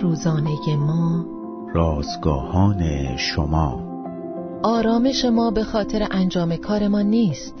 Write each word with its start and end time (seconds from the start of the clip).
روزانه 0.00 0.76
ما. 0.76 1.24
رازگاهان 1.74 3.16
شما. 3.16 3.80
آرامش 4.62 5.24
ما 5.24 5.50
به 5.50 5.64
خاطر 5.64 6.06
انجام 6.10 6.56
کار 6.56 6.88
ما 6.88 7.02
نیست. 7.02 7.54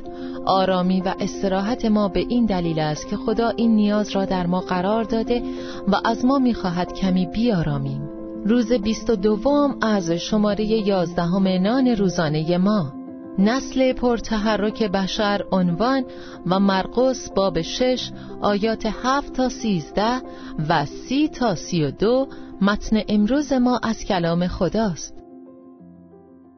آرامی 0.46 1.00
و 1.00 1.14
استراحت 1.20 1.84
ما 1.84 2.08
به 2.08 2.20
این 2.28 2.46
دلیل 2.46 2.78
است 2.78 3.08
که 3.08 3.16
خدا 3.16 3.48
این 3.48 3.76
نیاز 3.76 4.10
را 4.10 4.24
در 4.24 4.46
ما 4.46 4.60
قرار 4.60 5.04
داده 5.04 5.42
و 5.88 5.96
از 6.04 6.24
ما 6.24 6.38
می‌خواهد 6.38 6.92
کمی 6.92 7.26
بیارامیم. 7.26 8.08
روز 8.46 8.72
بیست 8.72 9.10
و 9.10 9.16
دوم 9.16 9.76
از 9.80 10.10
شماره 10.10 10.64
یازدهم 10.64 11.48
نان 11.48 11.88
روزانه 11.88 12.58
ما. 12.58 13.01
نسل 13.38 13.92
پرتحرک 13.92 14.82
بشر 14.82 15.44
عنوان 15.52 16.04
و 16.46 16.60
مرقس 16.60 17.30
باب 17.30 17.62
شش 17.62 18.10
آیات 18.40 18.86
هفت 19.02 19.32
تا 19.32 19.48
سیزده 19.48 20.22
و 20.68 20.86
سی 20.86 21.28
تا 21.28 21.54
سی 21.54 21.84
و 21.84 21.90
دو 21.90 22.28
متن 22.60 23.02
امروز 23.08 23.52
ما 23.52 23.80
از 23.82 24.04
کلام 24.04 24.48
خداست. 24.48 25.14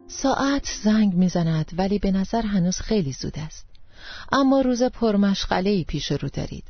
ساعت 0.07 0.67
زنگ 0.83 1.15
می‌زند 1.15 1.71
ولی 1.79 1.99
به 1.99 2.11
نظر 2.11 2.43
هنوز 2.43 2.77
خیلی 2.77 3.13
زود 3.13 3.35
است. 3.37 3.67
اما 4.33 4.61
روز 4.61 4.83
پرمشغله 4.83 5.85
پیش 5.85 6.13
رو 6.13 6.29
دارید. 6.29 6.65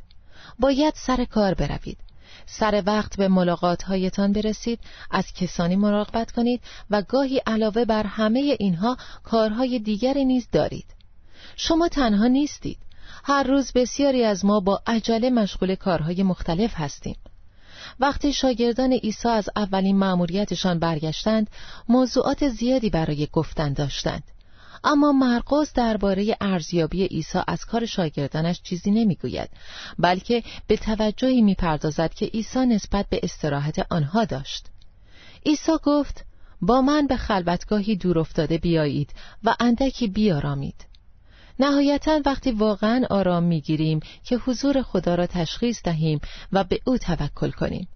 باید 0.59 0.93
سر 0.95 1.25
کار 1.25 1.53
بروید. 1.53 1.97
سر 2.45 2.83
وقت 2.85 3.17
به 3.17 3.27
ملاقات 3.27 3.83
هایتان 3.83 4.33
برسید 4.33 4.79
از 5.11 5.33
کسانی 5.33 5.75
مراقبت 5.75 6.31
کنید 6.31 6.61
و 6.89 7.01
گاهی 7.01 7.41
علاوه 7.47 7.85
بر 7.85 8.03
همه 8.03 8.55
اینها 8.59 8.97
کارهای 9.23 9.79
دیگری 9.79 10.25
نیز 10.25 10.47
دارید. 10.51 10.85
شما 11.55 11.87
تنها 11.87 12.27
نیستید. 12.27 12.77
هر 13.23 13.43
روز 13.43 13.71
بسیاری 13.71 14.23
از 14.23 14.45
ما 14.45 14.59
با 14.59 14.81
عجله 14.87 15.29
مشغول 15.29 15.75
کارهای 15.75 16.23
مختلف 16.23 16.73
هستیم. 16.75 17.15
وقتی 17.99 18.33
شاگردان 18.33 18.93
عیسی 18.93 19.27
از 19.27 19.49
اولین 19.55 19.97
مأموریتشان 19.97 20.79
برگشتند 20.79 21.49
موضوعات 21.89 22.49
زیادی 22.49 22.89
برای 22.89 23.27
گفتن 23.31 23.73
داشتند. 23.73 24.23
اما 24.85 25.11
مرقس 25.11 25.73
درباره 25.73 26.37
ارزیابی 26.41 27.05
عیسی 27.05 27.39
از 27.47 27.65
کار 27.65 27.85
شاگردانش 27.85 28.61
چیزی 28.61 28.91
نمی‌گوید 28.91 29.49
بلکه 29.99 30.43
به 30.67 30.77
توجهی 30.77 31.41
می‌پردازد 31.41 32.13
که 32.13 32.25
عیسی 32.25 32.65
نسبت 32.65 33.05
به 33.09 33.19
استراحت 33.23 33.85
آنها 33.89 34.25
داشت. 34.25 34.65
عیسی 35.45 35.71
گفت 35.83 36.25
با 36.61 36.81
من 36.81 37.07
به 37.07 37.17
خلوتگاهی 37.17 37.95
دور 37.95 38.19
افتاده 38.19 38.57
بیایید 38.57 39.09
و 39.43 39.55
اندکی 39.59 40.07
بیارامید. 40.07 40.85
نهایتا 41.59 42.21
وقتی 42.25 42.51
واقعا 42.51 43.05
آرام 43.09 43.43
می‌گیریم 43.43 43.99
که 44.23 44.37
حضور 44.37 44.81
خدا 44.81 45.15
را 45.15 45.27
تشخیص 45.27 45.81
دهیم 45.83 46.19
و 46.51 46.63
به 46.63 46.79
او 46.85 46.97
توکل 46.97 47.51
کنیم. 47.51 47.87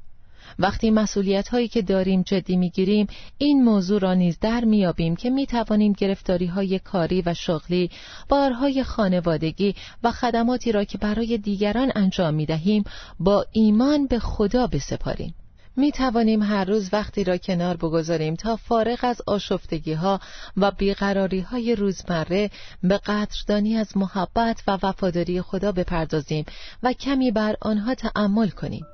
وقتی 0.59 0.91
مسئولیت 0.91 1.47
هایی 1.47 1.67
که 1.67 1.81
داریم 1.81 2.21
جدی 2.21 2.57
می‌گیریم 2.57 3.07
این 3.37 3.63
موضوع 3.63 3.99
را 3.99 4.13
نیز 4.13 4.39
در 4.39 4.65
میابیم 4.65 5.15
که 5.15 5.29
می‌توانیم 5.29 5.93
گرفتاری 5.93 6.45
های 6.45 6.79
کاری 6.79 7.23
و 7.25 7.33
شغلی 7.33 7.89
بارهای 8.29 8.83
خانوادگی 8.83 9.75
و 10.03 10.11
خدماتی 10.11 10.71
را 10.71 10.83
که 10.83 10.97
برای 10.97 11.37
دیگران 11.37 11.91
انجام 11.95 12.33
می‌دهیم 12.33 12.83
با 13.19 13.45
ایمان 13.51 14.07
به 14.07 14.19
خدا 14.19 14.67
بسپاریم. 14.67 15.35
می 15.79 15.91
توانیم 15.91 16.43
هر 16.43 16.65
روز 16.65 16.89
وقتی 16.93 17.23
را 17.23 17.37
کنار 17.37 17.77
بگذاریم 17.77 18.35
تا 18.35 18.55
فارغ 18.55 18.99
از 19.01 19.21
آشفتگی 19.27 19.93
ها 19.93 20.19
و 20.57 20.71
بیقراری 20.71 21.39
های 21.39 21.75
روزمره 21.75 22.49
به 22.83 22.97
قدردانی 22.97 23.77
از 23.77 23.97
محبت 23.97 24.63
و 24.67 24.77
وفاداری 24.83 25.41
خدا 25.41 25.71
بپردازیم 25.71 26.45
و 26.83 26.93
کمی 26.93 27.31
بر 27.31 27.55
آنها 27.61 27.95
تأمل 27.95 28.49
کنیم. 28.49 28.85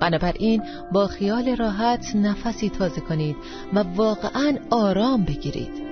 بنابراین 0.00 0.62
با 0.92 1.06
خیال 1.06 1.56
راحت 1.56 2.16
نفسی 2.16 2.70
تازه 2.70 3.00
کنید 3.00 3.36
و 3.74 3.78
واقعا 3.78 4.56
آرام 4.70 5.24
بگیرید 5.24 5.86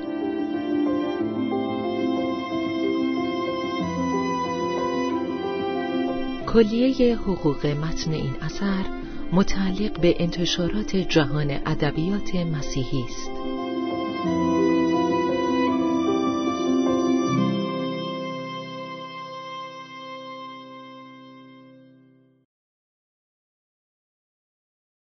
کلیه 6.54 7.16
حقوق 7.16 7.66
متن 7.66 8.12
این 8.12 8.34
اثر 8.42 8.84
متعلق 9.32 10.00
به 10.00 10.14
انتشارات 10.18 10.96
جهان 10.96 11.50
ادبیات 11.50 12.34
مسیحی 12.34 13.04
است. 13.10 13.30